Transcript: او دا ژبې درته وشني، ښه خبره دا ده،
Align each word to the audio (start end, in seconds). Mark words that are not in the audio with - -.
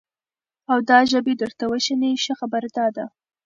او 0.71 0.77
دا 0.89 0.99
ژبې 1.11 1.33
درته 1.41 1.63
وشني، 1.71 2.11
ښه 2.23 2.33
خبره 2.39 2.69
دا 2.77 2.87
ده، 2.95 3.05